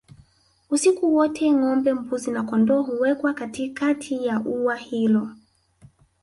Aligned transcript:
Usiku 0.69 1.15
wote 1.15 1.51
ngombe 1.51 1.93
mbuzi 1.93 2.31
na 2.31 2.43
kondoo 2.43 2.81
huwekwa 2.81 3.33
katikati 3.33 4.25
ya 4.25 4.39
ua 4.39 4.75
hilo 4.75 5.29